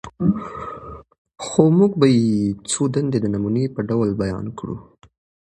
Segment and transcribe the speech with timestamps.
[1.45, 2.25] خو موږ به ئې
[2.69, 4.75] څو دندي د نموني په ډول بيان کړو: